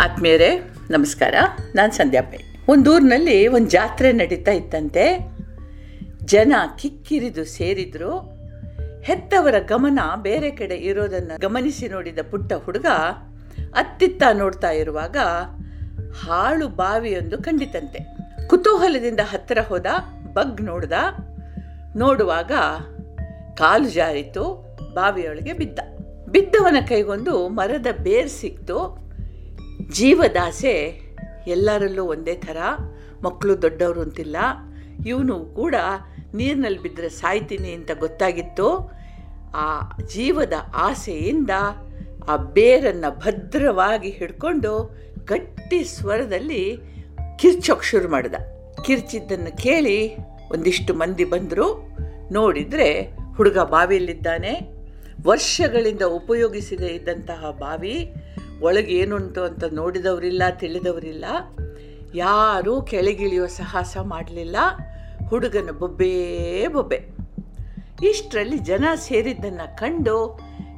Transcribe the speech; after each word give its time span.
ಆತ್ಮೀಯರೇ, 0.00 0.70
ನಮಸ್ಕಾರ. 0.90 1.34
ನಾನು 1.74 1.92
ಸಂಧ್ಯಾ 1.92 2.22
ಪೈ. 2.22 2.36
ಒಂದು 2.68 2.94
ಊರಿನಲ್ಲಿ 2.94 3.46
ಒಂದು 3.46 3.70
ಜಾತ್ರೆ 3.70 4.12
ನಡೀತಾ 4.12 4.52
ಇತ್ತಂತೆ. 4.52 5.18
ಜನ 6.24 6.54
ಕಿಕ್ಕಿರಿದು 6.78 7.44
ಸೇರಿದ್ರು. 7.44 8.18
ಹೆತ್ತವರ 9.02 9.54
ಗಮನ 9.68 9.98
ಬೇರೆ 10.22 10.50
ಕಡೆ 10.50 10.74
ಇರೋದನ್ನು 10.74 11.40
ಗಮನಿಸಿ 11.40 11.88
ನೋಡಿದ 11.88 12.18
ಪುಟ್ಟ 12.30 12.52
ಹುಡುಗ 12.52 12.86
ಅತ್ತಿತ್ತ 13.74 14.22
ನೋಡ್ತಾ 14.32 14.70
ಇರುವಾಗ 14.70 15.16
ಹಾಳು 16.24 16.68
ಬಾವಿಯೊಂದು 16.68 17.38
ಕಂಡಿತಂತೆ. 17.38 17.98
ಕುತೂಹಲದಿಂದ 18.46 19.20
ಹತ್ತಿರ 19.24 19.58
ಹೋದ, 19.58 19.86
ಬಗ್ 20.32 20.62
ನೋಡ್ದ. 20.62 20.92
ನೋಡುವಾಗ 21.96 22.52
ಕಾಲು 23.56 23.90
ಜಾರಿತು 23.90 24.76
ಬಾವಿಯೊಳಗೆ 24.94 25.52
ಬಿದ್ದ. 25.52 25.78
ಬಿದ್ದವನ 26.28 26.76
ಕೈಗೊಂದು 26.88 27.48
ಮರದ 27.48 27.86
ಬೇರ್ 28.02 28.28
ಸಿಕ್ತು. 28.28 29.09
ಜೀವದಾಸೆ 29.92 31.00
ಎಲ್ಲರಲ್ಲೂ 31.46 32.04
ಒಂದೇ 32.04 32.34
ಥರ, 32.34 32.56
ಮಕ್ಕಳು 33.22 33.62
ದೊಡ್ಡವರು 33.62 34.00
ಅಂತಿಲ್ಲ. 34.00 34.36
ಇವನು 35.06 35.40
ಕೂಡ 35.40 35.74
ನೀರಿನಲ್ಲಿ 36.34 36.82
ಬಿದ್ದರೆ 36.82 37.08
ಸಾಯ್ತೀನಿ 37.08 37.72
ಅಂತ 37.72 37.90
ಗೊತ್ತಾಗಿತ್ತು. 37.98 38.90
ಆ 39.54 39.98
ಜೀವದ 40.06 40.52
ಆಸೆಯಿಂದ 40.74 41.50
ಆ 42.28 42.36
ಬೇರನ್ನು 42.36 43.18
ಭದ್ರವಾಗಿ 43.18 44.10
ಹಿಡ್ಕೊಂಡು 44.10 44.96
ಗಟ್ಟಿ 45.24 45.84
ಸ್ವರದಲ್ಲಿ 45.84 46.76
ಕಿರ್ಚೋಕ್ 47.38 47.84
ಶುರು 47.84 48.08
ಮಾಡಿದ. 48.08 48.34
ಕಿರ್ಚಿದ್ದನ್ನು 48.84 49.56
ಕೇಳಿ 49.56 50.16
ಒಂದಿಷ್ಟು 50.52 50.94
ಮಂದಿ 50.94 51.24
ಬಂದರು. 51.24 51.96
ನೋಡಿದರೆ 52.32 53.12
ಹುಡುಗ 53.34 53.58
ಬಾವಿಯಲ್ಲಿದ್ದಾನೆ. 53.58 54.60
ವರ್ಷಗಳಿಂದ 55.26 56.02
ಉಪಯೋಗಿಸದೇ 56.02 56.86
ಇದ್ದಂತಹ 56.86 57.50
ಬಾವಿ. 57.50 58.14
ಒಳಗೆ 58.62 58.94
ಏನುಂಟು 58.94 59.42
ಅಂತ 59.42 59.64
ನೋಡಿದವರಿಲ್ಲ, 59.72 60.42
ತಿಳಿದವರಿಲ್ಲ, 60.50 61.24
ಯಾರೂ 62.14 62.82
ಕೆಳಗಿಳಿಯೋ 62.82 63.46
ಸಾಹಸ 63.46 63.96
ಮಾಡಲಿಲ್ಲ. 64.02 64.56
ಹುಡುಗನ 65.28 65.70
ಬೊಬ್ಬೇ 65.78 66.66
ಬೊಬ್ಬೆ. 66.68 67.08
ಇಷ್ಟರಲ್ಲಿ 68.02 68.58
ಜನ 68.58 68.84
ಸೇರಿದ್ದನ್ನು 68.94 69.76
ಕಂಡು 69.76 70.26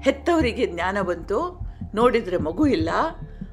ಹೆತ್ತವರಿಗೆ 0.02 0.66
ಜ್ಞಾನ 0.66 1.00
ಬಂತು. 1.00 1.60
ನೋಡಿದರೆ 1.94 2.36
ಮಗು 2.36 2.66
ಇಲ್ಲ. 2.66 2.90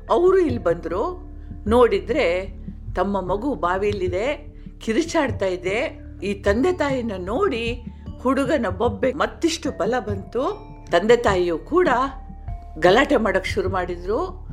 ಅವರು 0.09 0.39
ಇಲ್ಲಿ 0.39 0.63
ಬಂದರು. 0.63 1.31
ನೋಡಿದರೆ 1.67 2.47
ತಮ್ಮ 2.95 3.21
ಮಗು 3.21 3.55
ಬಾವಿಯಲ್ಲಿದೆ, 3.55 4.53
ಕಿರಿಚಾಡ್ತಾ 4.79 5.45
ಇದೆ. 5.45 5.99
ಈ 6.23 6.33
ತಂದೆ 6.33 6.73
ತಾಯಿನ 6.73 7.11
ನೋಡಿ 7.17 7.83
ಹುಡುಗನ 8.21 8.65
ಬೊಬ್ಬೆ 8.69 9.13
ಮತ್ತಿಷ್ಟು 9.13 9.71
ಬಲ 9.71 9.93
ಬಂತು. 9.99 10.69
ತಂದೆ 10.91 11.15
ತಾಯಿಯು 11.15 11.57
ಕೂಡ 11.57 11.87
ಗಲಾಟೆ 12.77 13.15
ಮಾಡೋಕ್ಕೆ 13.15 13.51
ಶುರು 13.51 13.69
ಮಾಡಿದರು. 13.69 14.47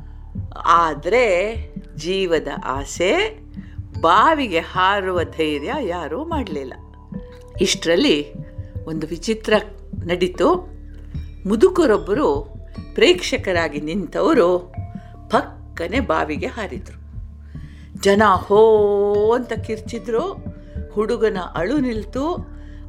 ಆದರೆ 0.65 1.55
ಜೀವದ 1.95 2.47
ಆಸೆ, 2.65 3.39
ಬಾವಿಗೆ 4.01 4.59
ಹಾರುವ 4.59 5.23
ಧೈರ್ಯ 5.23 5.73
ಯಾರೂ 5.81 6.25
ಮಾಡಲಿಲ್ಲ. 6.25 6.73
ಇಷ್ಟರಲ್ಲಿ 7.61 8.33
ಒಂದು 8.85 9.07
ವಿಚಿತ್ರ 9.07 9.53
ನಡೀತು. 10.05 10.55
ಮುದುಕರೊಬ್ಬರು 11.49 12.53
ಪ್ರೇಕ್ಷಕರಾಗಿ 12.93 13.81
ನಿಂತವರು 13.81 14.73
ಪಕ್ಕನೆ 15.29 15.99
ಬಾವಿಗೆ 15.99 16.45
ಹಾರಿದರು. 16.45 17.07
ಜನ 18.01 18.21
ಹೋ 18.25 19.33
ಅಂತ 19.33 19.53
ಕಿರ್ಚಿದ್ರು. 19.53 20.57
ಹುಡುಗನ 20.91 21.37
ಅಳು 21.55 21.77
ನಿಲ್ತು. 21.77 22.33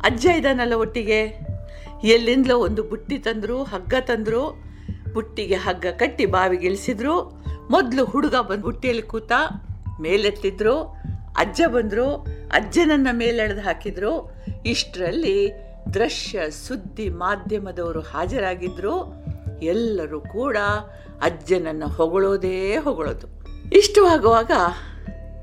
ಅಜ್ಜ 0.05 0.27
ಇದ್ದಾನಲ್ಲ 0.27 0.75
ಒಟ್ಟಿಗೆ. 0.75 1.47
ಎಲ್ಲಿಂದಲೋ 2.05 2.59
ಒಂದು 2.59 2.83
ಬುಟ್ಟಿ 2.83 3.19
ತಂದರು, 3.19 3.63
ಹಗ್ಗ 3.63 3.95
ತಂದರು. 4.01 4.68
ಬುಟ್ಟಿಗೆ 5.15 5.55
ಹಗ್ಗ 5.55 5.87
ಕಟ್ಟಿ 5.87 6.27
ಬಾವಿಗೆ 6.27 6.67
ಇಳಿಸಿದ್ರು 6.67 7.39
ಮೊದಲು 7.71 8.05
ಹುಡುಗ 8.05 8.35
ಬಂದು 8.37 8.63
ಬುಟ್ಟಿಯಲ್ಲಿ 8.63 9.03
ಕೂತ 9.03 9.33
ಮೇಲೆತ್ತಿದ್ರು, 10.01 10.83
ಅಜ್ಜ 11.39 11.61
ಬಂದರು, 11.67 12.27
ಅಜ್ಜನನ್ನು 12.53 13.17
ಮೇಲೆಳೆದು 13.17 13.61
ಹಾಕಿದ್ರು. 13.61 14.33
ಇಷ್ಟರಲ್ಲಿ 14.67 15.53
ದೃಶ್ಯ 15.95 16.51
ಸುದ್ದಿ 16.51 17.09
ಮಾಧ್ಯಮದವರು 17.09 18.01
ಹಾಜರಾಗಿದ್ದರು 18.01 19.25
ಎಲ್ಲರೂ 19.63 20.21
ಕೂಡ 20.21 20.57
ಅಜ್ಜನನ್ನು 21.23 21.89
ಹೊಗಳೋದೇ 21.89 22.77
ಹೊಗಳೋದು. 22.77 23.27
ಇಷ್ಟವಾಗುವಾಗ 23.71 24.51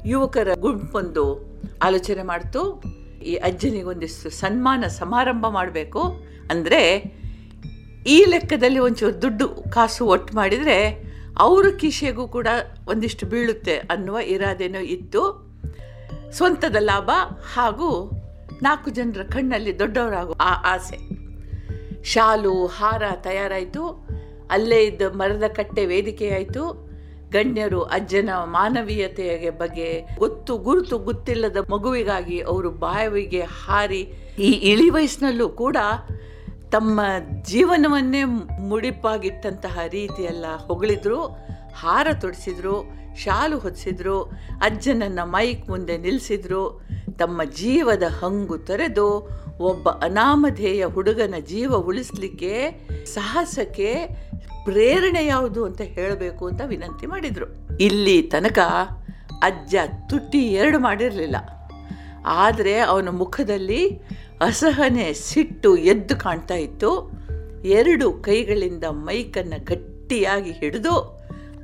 ಯುವಕರ 0.05 0.47
ಗುಂಪೊಂದು 0.59 1.55
ಆಲೋಚನೆ 1.83 2.23
ಮಾಡ್ತು. 2.23 2.83
ಈ 3.25 3.35
ಅಜ್ಜನಿಗೊಂದಿಷ್ಟು 3.35 4.29
ಸನ್ಮಾನ 4.29 4.83
ಸಮಾರಂಭ 4.87 5.45
ಮಾಡಬೇಕು. 5.47 6.01
ಅಂದರೆ 6.49 7.15
ಈ 8.07 8.25
ಲೆಕ್ಕದಲ್ಲಿ 8.25 8.79
ಒಂಚೂರು 8.79 9.21
ದುಡ್ಡು 9.21 9.49
ಕಾಸು 9.49 10.05
ಒಟ್ಟು 10.05 10.35
ಮಾಡಿದರೆ 10.35 11.05
ಅವರ 11.37 11.65
ಕಿಶೆಗೂ 11.79 12.27
ಕೂಡ 12.27 12.47
ಒಂದಿಷ್ಟು 12.87 13.25
ಬೀಳುತ್ತೆ 13.25 13.77
ಅನ್ನುವ 13.77 14.17
ಇರಾದೇನೋ 14.17 14.79
ಇತ್ತು. 14.79 15.45
ಸ್ವಂತದ 16.31 16.75
ಲಾಭ 16.79 17.09
ಹಾಗೂ 17.53 18.11
ನಾಲ್ಕು 18.61 18.89
ಜನರ 18.89 19.23
ಕಣ್ಣಲ್ಲಿ 19.23 19.79
ದೊಡ್ಡವರಾಗುವ 19.79 20.35
ಆ 20.39 20.73
ಆಸೆ. 20.73 20.97
ಶಾಲು, 22.03 22.65
ಹಾರ 22.65 23.03
ತಯಾರಾಯಿತು. 23.15 24.07
ಅಲ್ಲೇ 24.51 24.83
ಇದ್ದ 24.83 25.01
ಮರದ 25.01 25.43
ಕಟ್ಟೆ 25.47 25.85
ವೇದಿಕೆಯಾಯಿತು. 25.85 26.85
ಗಣ್ಯರು, 27.31 27.83
ಅಜ್ಜನ 27.83 28.29
ಮಾನವೀಯತೆಯ 28.43 29.49
ಬಗ್ಗೆ 29.49 30.07
ಗೊತ್ತು, 30.17 30.57
ಗುರುತು 30.57 30.97
ಗೊತ್ತಿಲ್ಲದ 30.97 31.57
ಮಗುವಿಗಾಗಿ 31.69 32.39
ಅವರು 32.39 32.71
ಬಾಯವಿಗೆ 32.71 33.41
ಹಾರಿ 33.41 34.01
ಈ 34.39 34.51
ಇಳಿ 34.51 34.89
ವಯಸ್ಸಿನಲ್ಲೂ 34.89 35.49
ಕೂಡ 35.49 35.77
ತಮ್ಮ 36.75 37.01
ಜೀವನವನ್ನೇ 37.41 38.23
ಮುಡಿಪಾಗಿಟ್ಟಂತಹ 38.67 39.79
ರೀತಿಯೆಲ್ಲ 39.89 40.45
ಹೊಗಳಿದ್ರು, 40.57 41.21
ಹಾರ 41.75 42.07
ತೊಡಿಸಿದ್ರು, 42.21 42.83
ಶಾಲು 43.15 43.57
ಹೊದಿಸಿದ್ರು 43.59 44.23
ಅಜ್ಜನನ್ನು 44.61 45.25
ಮೈಕ್ 45.25 45.69
ಮುಂದೆ 45.69 45.97
ನಿಲ್ಲಿಸಿದ್ರು 45.97 46.81
ತಮ್ಮ 47.19 47.43
ಜೀವದ 47.43 48.03
ಹಂಗು 48.03 48.57
ತೊರೆದು 48.57 49.29
ಒಬ್ಬ 49.59 49.89
ಅನಾಮಧೇಯ 49.89 50.85
ಹುಡುಗನ 50.85 51.35
ಜೀವ 51.47 51.75
ಉಳಿಸ್ಲಿಕ್ಕೆ 51.75 52.71
ಸಾಹಸಕ್ಕೆ 53.05 54.05
ಪ್ರೇರಣೆ 54.65 55.25
ಯಾವುದು 55.25 55.65
ಅಂತ 55.65 55.81
ಹೇಳಬೇಕು 55.81 56.47
ಅಂತ 56.47 56.61
ವಿನಂತಿ 56.65 57.05
ಮಾಡಿದರು. 57.05 57.77
ಇಲ್ಲಿ 57.77 58.21
ತನಕ 58.21 58.59
ಅಜ್ಜ 59.43 59.75
ತುಟ್ಟಿ 60.09 60.39
ಎರಡು 60.39 60.79
ಮಾಡಿರಲಿಲ್ಲ. 60.79 61.35
ಆದರೆ 62.25 62.79
ಅವನ 62.79 63.09
ಮುಖದಲ್ಲಿ 63.09 64.01
ಅಸಹನೆ 64.41 65.13
ಸಿಟ್ಟು 65.13 65.75
ಎದ್ದು 65.75 66.15
ಕಾಣ್ತಾ 66.15 66.55
ಇತ್ತು. 66.55 67.11
ಎರಡು 67.65 68.11
ಕೈಗಳಿಂದ 68.11 68.83
ಮೈಕನ್ನು 68.83 69.65
ಗಟ್ಟಿಯಾಗಿ 69.65 70.51
ಹಿಡಿದು 70.51 70.99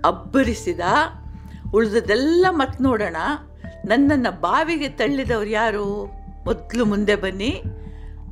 ಅಬ್ಬರಿಸಿದ. 0.05 0.79
ಉಳಿದದೆಲ್ಲ 1.73 2.45
ಮತ್ತೆ 2.49 2.83
ನೋಡೋಣ. 2.83 3.15
ನನ್ನನ್ನು 3.85 4.41
ಬಾವಿಗೆ 4.41 4.89
ತಳ್ಳಿದವ್ರು 4.89 5.49
ಯಾರು? 5.49 6.05
ಮೊದಲು 6.45 6.85
ಮುಂದೆ 6.85 7.15
ಬನ್ನಿ. 7.15 7.63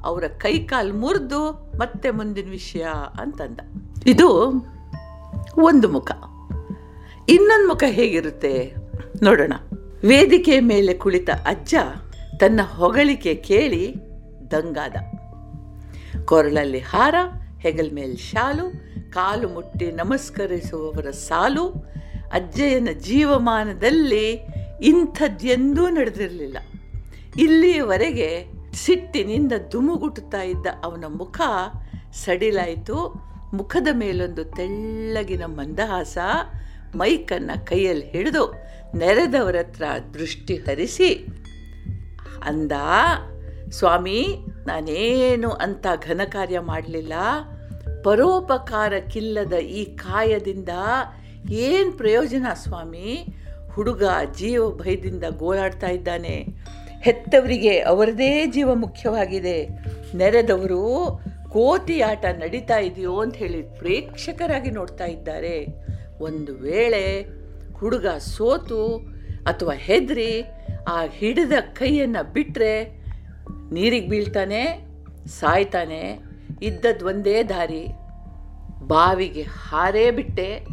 ಅವರ 0.04 0.24
ಕೈ 0.28 0.60
ಕಾಲು 0.60 0.94
ಮುರಿದು 0.94 1.52
ಮತ್ತೆ 1.80 2.12
ಮುಂದಿನ 2.12 2.50
ವಿಷಯ 2.50 2.86
ಅಂತಂದ. 3.22 3.60
ಇದು 4.08 4.52
ಒಂದು 5.58 5.90
ಮುಖ. 5.90 6.12
ಇನ್ನೊಂದು 7.30 7.68
ಮುಖ 7.68 7.84
ಹೇಗಿರುತ್ತೆ 7.88 8.74
ನೋಡೋಣ. 9.24 9.54
ವೇದಿಕೆ 10.08 10.60
ಮೇಲೆ 10.60 10.94
ಕುಳಿತ 10.94 11.30
ಅಜ್ಜ 11.30 11.76
ತನ್ನ 12.40 12.60
ಹೊಗಳಿಕೆ 12.76 13.36
ಕೇಳಿ 13.36 14.09
ದಂಗಾದ. 14.54 14.96
ಕೊರಳಲ್ಲಿ 16.26 16.80
ಹಾರ, 16.80 17.16
ಹೆಗಲ್ 17.60 17.92
ಮೇಲೆ 17.92 18.16
ಶಾಲು, 18.16 18.66
ಕಾಲು 19.12 19.48
ಮುಟ್ಟಿ 19.50 19.88
ನಮಸ್ಕರಿಸುವವರ 19.92 21.10
ಸಾಲು 21.10 21.66
ಅಜ್ಜಯ್ಯನ 22.32 22.90
ಜೀವಮಾನದಲ್ಲಿ 23.00 24.26
ಇಂಥದ್ದೆಂದೂ 24.82 25.90
ನಡೆದಿರಲಿಲ್ಲ. 25.90 26.58
ಇಲ್ಲಿಯವರೆಗೆ 27.38 28.30
ಸಿಟ್ಟಿನಿಂದ 28.74 29.54
ದುಮುಗುಟ್ಟುತ್ತಾ 29.72 30.42
ಇದ್ದ 30.42 30.68
ಅವನ 30.84 31.06
ಮುಖ 31.08 31.42
ಸಡಿಲಾಯಿತು. 32.26 32.98
ಮುಖದ 33.54 33.88
ಮೇಲೊಂದು 33.92 34.44
ತೆಳ್ಳಗಿನ 34.46 35.44
ಮಂದಹಾಸ 35.46 36.18
ಮೈಕನ್ನು 36.96 37.66
ಕೈಯಲ್ಲಿ 37.66 38.08
ಹಿಡಿದು 38.10 38.44
ನೆರೆದವರತ್ರ 38.96 39.84
ದೃಷ್ಟಿ 40.14 40.56
ಹರಿಸಿ, 40.56 41.10
ಅಂದ 42.44 42.72
ಸ್ವಾಮಿ, 43.72 44.28
ನಾನೇನು 44.68 45.50
ಅಂತ 45.50 45.88
ಘನ 46.06 46.22
ಕಾರ್ಯ 46.26 46.60
ಮಾಡಲಿಲ್ಲ? 46.60 47.14
ಪರೋಪಕಾರಕ್ಕಿಲ್ಲದ 48.04 49.54
ಈ 49.54 49.86
ಕಾಯದಿಂದ 49.86 50.70
ಏನು 51.50 51.92
ಪ್ರಯೋಜನ 51.92 52.46
ಸ್ವಾಮಿ? 52.54 53.26
ಹುಡುಗ 53.72 54.04
ಜೀವ 54.38 54.70
ಭಯದಿಂದ 54.70 55.24
ಗೋಳಾಡ್ತಾ 55.38 55.88
ಇದ್ದಾನೆ. 55.88 56.48
ಹೆತ್ತವರಿಗೆ 57.02 57.80
ಅವರದೇ 57.80 58.46
ಜೀವ 58.46 58.76
ಮುಖ್ಯವಾಗಿದೆ. 58.76 59.70
ನೆರೆದವರು 60.16 61.20
ಕೋತಿ 61.50 62.02
ಆಟ 62.02 62.26
ನಡೀತಾ 62.26 62.78
ಇದೆಯೋ 62.78 63.20
ಅಂತ 63.20 63.36
ಹೇಳಿ 63.36 63.62
ಪ್ರೇಕ್ಷಕರಾಗಿ 63.62 64.72
ನೋಡ್ತಾ 64.72 65.06
ಇದ್ದಾರೆ. 65.06 65.68
ಒಂದು 66.20 66.54
ವೇಳೆ 66.54 67.26
ಹುಡುಗ 67.74 68.08
ಸೋತು 68.08 68.98
ಅಥವಾ 69.44 69.74
ಹೆದರಿ, 69.74 70.44
ಆ 70.88 71.04
ಹಿಡಿದ 71.10 71.52
ಕೈಯನ್ನು 71.74 72.34
ಬಿಟ್ಟರೆ 72.34 72.99
ನೀರಿಗೆ 73.72 74.10
ಬೀಳ್ತಾನೆ, 74.10 74.86
ಸಾಯ್ತಾನೆ 75.28 76.20
ಇದ್ದದ್ದು 76.62 77.06
ಒಂದೇ 77.06 77.44
ದಾರಿ. 77.44 77.88
ಬಾವಿಗೆ 78.88 79.42
ಹಾರೇ 79.42 80.12
ಬಿಟ್ಟೆ. 80.12 80.66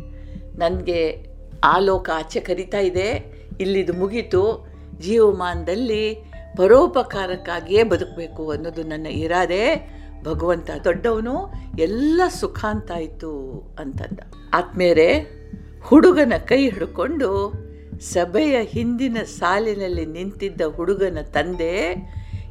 ನನಗೆ 0.57 1.27
ಆ 1.65 1.79
ಲೋಕ 1.79 2.11
ಆಚೆ 2.15 2.41
ಕರಿತಾ 2.41 2.79
ಇದೆ. 2.79 3.37
ಇಲ್ಲಿದು 3.61 3.93
ಮುಗೀತು. 3.93 4.67
ಜೀವಮಾನದಲ್ಲಿ 5.01 6.15
ಪರೋಪಕಾರಕ್ಕಾಗಿಯೇ 6.57 7.83
ಬದುಕಬೇಕು 7.83 8.51
ಅನ್ನೋದು 8.51 8.83
ನನ್ನ 8.83 9.07
ಇರಾದೆ. 9.07 9.97
ಭಗವಂತ 10.25 10.71
ದೊಡ್ಡವನು, 10.85 11.53
ಎಲ್ಲ 11.79 12.23
ಸುಖ 12.29 12.65
ಅಂತಾಯಿತು 12.65 13.63
ಅಂತಂದ. 13.79 14.21
ಆತ್ಮೇರೆ, 14.55 15.37
ಹುಡುಗನ 15.85 16.33
ಕೈ 16.37 16.63
ಹಿಡ್ಕೊಂಡು 16.63 17.53
ಸಭೆಯ 18.01 18.57
ಹಿಂದಿನ 18.63 19.17
ಸಾಲಿನಲ್ಲಿ 19.25 20.07
ನಿಂತಿದ್ದ 20.07 20.61
ಹುಡುಗನ 20.61 21.19
ತಂದೆ 21.23 21.95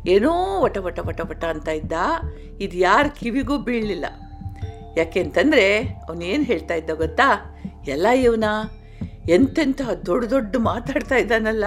ಏನೋ 0.08 0.62
ವಟ 0.62 0.78
ವಟ 0.78 1.00
ವಟ 1.00 1.22
ವಟ 1.22 1.44
ಅಂತ 1.44 1.68
ಇದ್ದ. 1.68 1.94
ಇದು 2.60 2.78
ಯಾರ 2.78 3.06
ಕಿವಿಗೂ 3.20 3.58
ಬೀಳಲಿಲ್ಲ. 3.58 4.06
ಯಾಕೆಂತಂದರೆ 4.98 5.66
ಅವನೇನು 5.82 6.44
ಹೇಳ್ತಾ 6.44 6.74
ಇದ್ದ 6.74 6.90
ಗೊತ್ತಾ? 6.90 7.30
ಎಲ್ಲ 7.88 8.08
ಇವನ, 8.08 8.44
ಎಂತೆಂಥ 9.30 9.82
ದೊಡ್ಡ 10.06 10.26
ದೊಡ್ಡ 10.26 10.56
ಮಾತಾಡ್ತಾ 10.60 11.16
ಇದ್ದಾನಲ್ಲ. 11.16 11.66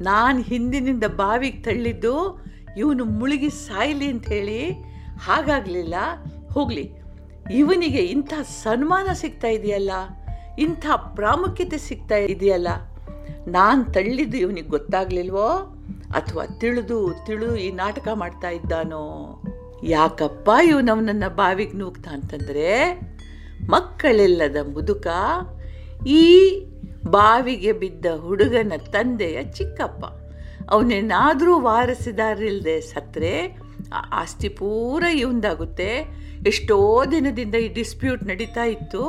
ನಾನು 0.00 0.42
ಹಿಂದಿನಿಂದ 0.42 1.04
ಬಾವಿಗೆ 1.04 1.62
ತಳ್ಳಿದ್ದು 1.62 2.14
ಇವನು 2.76 3.04
ಮುಳುಗಿ 3.04 3.50
ಸಾಯಲಿ 3.50 4.06
ಅಂತ 4.06 4.26
ಹೇಳಿ 4.28 4.70
ಹಾಗಾಗಲಿಲ್ಲ. 5.20 5.94
ಹೋಗಲಿ. 6.52 6.86
ಇವನಿಗೆ 7.52 8.02
ಇಂಥ 8.06 8.32
ಸನ್ಮಾನ 8.62 9.12
ಸಿಗ್ತಾ 9.12 9.48
ಇದೆಯಲ್ಲ, 9.48 9.92
ಇಂಥ 10.58 10.86
ಪ್ರಾಮುಖ್ಯತೆ 11.14 11.78
ಸಿಗ್ತಾ 11.78 12.16
ಇದೆಯಲ್ಲ, 12.16 12.68
ನಾನು 13.48 13.84
ತಳ್ಳಿದ್ದು 13.84 14.36
ಇವನಿಗೆ 14.36 14.68
ಗೊತ್ತಾಗ್ಲಿಲ್ವೋ? 14.68 15.48
ಅಥವಾ 16.18 16.44
ತಿಳಿದು 16.60 16.98
ತಿಳಿದು 17.26 17.56
ಈ 17.56 17.68
ನಾಟಕ 17.72 18.08
ಮಾಡ್ತಾ 18.12 18.50
ಇದ್ದಾನೋ? 18.50 19.04
ಯಾಕಪ್ಪ 19.82 20.50
ನನ್ನ 21.10 21.24
ಬಾವಿಗೆ 21.28 21.76
ನೂಗ್ತಾ 21.78 22.10
ಅಂತಂದರೆ, 22.10 22.68
ಮಕ್ಕಳೆಲ್ಲದ 23.70 24.56
ಮುದುಕ 24.74 25.06
ಈ 26.06 26.24
ಬಾವಿಗೆ 27.10 27.72
ಬಿದ್ದ 27.72 28.06
ಹುಡುಗನ 28.16 28.76
ತಂದೆಯ 28.92 29.38
ಚಿಕ್ಕಪ್ಪ. 29.58 30.04
ಅವನೇನಾದರೂ 30.70 31.52
ವಾರಸಿದಾರಿಲ್ಲದೆ 31.60 32.80
ಸತ್ತರೆ 32.80 33.34
ಆಸ್ತಿ 34.12 34.48
ಪೂರ 34.48 35.02
ಇವಂದಾಗುತ್ತೆ 35.14 35.90
ಎಷ್ಟೋ 36.46 36.76
ದಿನದಿಂದ 37.12 37.54
ಈ 37.54 37.68
ಡಿಸ್ಪ್ಯೂಟ್ 37.68 38.22
ನಡೀತಾ 38.24 38.64
ಇತ್ತು, 38.64 39.02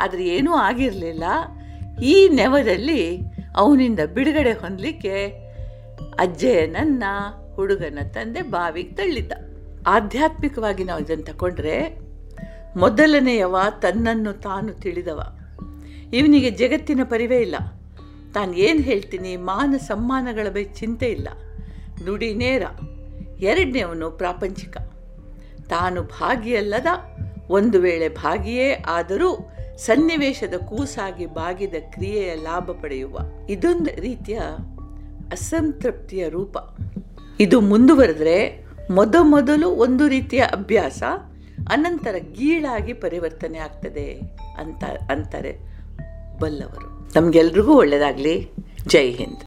ಆದರೆ 0.00 0.24
ಏನೂ 0.36 0.52
ಆಗಿರಲಿಲ್ಲ. 0.68 1.24
ಈ 2.12 2.28
ನೆವದಲ್ಲಿ 2.28 3.02
ಅವನಿಂದ 3.56 4.00
ಬಿಡುಗಡೆ 4.14 4.52
ಹೊಂದಲಿಕ್ಕೆ 4.52 5.14
ಅಜ್ಜಯ್ಯನನ್ನ 6.18 7.04
ಹುಡುಗನ 7.54 7.98
ತಂದೆ 8.14 8.42
ಬಾವಿಗೆ 8.42 8.92
ತಳ್ಳಿದ್ದ. 8.92 9.32
ಆಧ್ಯಾತ್ಮಿಕವಾಗಿ 9.86 10.84
ನಾವು 10.84 11.00
ಇದನ್ನು 11.00 11.24
ತಗೊಂಡ್ರೆ 11.24 11.98
ಮೊದಲನೆಯವ 12.76 13.56
ತನ್ನನ್ನು 13.82 14.32
ತಾನು 14.32 14.72
ತಿಳಿದವ. 14.72 15.38
ಇವನಿಗೆ 16.12 16.50
ಜಗತ್ತಿನ 16.50 17.00
ಪರಿವೇ 17.04 17.40
ಇಲ್ಲ. 17.40 17.56
ತಾನು 18.34 18.54
ಏನು 18.54 18.80
ಹೇಳ್ತೀನಿ, 18.80 19.36
ಮಾನ 19.36 19.74
ಸಮ್ಮಾನಗಳ 19.76 20.48
ಬಗ್ಗೆ 20.48 20.74
ಚಿಂತೆ 20.74 21.06
ಇಲ್ಲ. 21.06 21.28
ನುಡಿ 22.04 22.34
ನೇರ, 22.34 22.62
ಎರಡನೇವನು 23.38 24.10
ಪ್ರಾಪಂಚಿಕ. 24.10 24.76
ತಾನು 25.68 26.02
ಭಾಗಿಯಲ್ಲದ, 26.02 26.86
ಒಂದು 27.48 27.80
ವೇಳೆ 27.80 28.08
ಭಾಗಿಯೇ 28.08 28.72
ಆದರೂ 28.72 29.50
ಸನ್ನಿವೇಶದ 29.76 30.54
ಕೂಸಾಗಿ 30.54 31.26
ಬಾಗಿದ 31.26 31.74
ಕ್ರಿಯೆಯ 31.80 32.34
ಲಾಭ 32.34 32.70
ಪಡೆಯುವ. 32.70 33.18
ಇದೊಂದು 33.48 34.00
ರೀತಿಯ 34.00 34.40
ಅಸಂತೃಪ್ತಿಯ 35.32 36.28
ರೂಪ. 36.28 36.56
ಇದು 37.40 37.60
ಮುಂದುವರೆದ್ರೆ 37.60 38.64
ಮೊದಮೊದಲು 38.90 39.70
ಒಂದು 39.70 40.08
ರೀತಿಯ 40.08 40.40
ಅಭ್ಯಾಸ, 40.40 41.02
ಅನಂತರ 41.70 42.14
ಗೀಳಾಗಿ 42.32 42.92
ಪರಿವರ್ತನೆ 42.92 43.58
ಆಗ್ತದೆ 43.58 44.20
ಅಂತ 44.58 44.84
ಅಂತಾರೆ 45.10 45.58
ಬಲ್ಲವರು. 46.38 47.10
ನಮಗೆಲ್ರಿಗೂ 47.20 47.74
ಒಳ್ಳೆಯದಾಗಲಿ 47.74 48.50
ಜೈ 48.86 49.10
ಹಿಂದ್. 49.10 49.44